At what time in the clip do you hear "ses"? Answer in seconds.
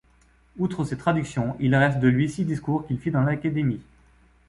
0.83-0.97